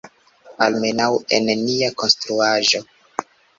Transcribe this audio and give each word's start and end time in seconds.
Almenaŭ, 0.67 1.09
en 1.37 1.53
nia 1.61 1.91
konstruaĵo. 2.01 2.85